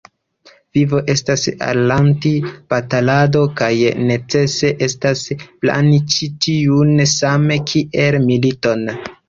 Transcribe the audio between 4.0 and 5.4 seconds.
necese estas